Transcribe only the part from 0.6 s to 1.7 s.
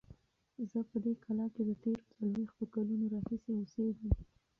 زه په دې کلا کې